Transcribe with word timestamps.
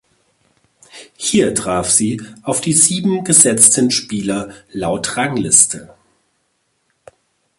Hier 1.15 1.53
trafen 1.53 1.91
sie 1.91 2.21
auf 2.41 2.59
die 2.59 2.73
sieben 2.73 3.23
gesetzten 3.23 3.91
Spieler 3.91 4.49
laut 4.71 5.15
Rangliste. 5.15 5.93